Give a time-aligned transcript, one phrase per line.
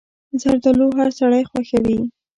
[0.41, 1.99] زردالو هر سړی خوښوي.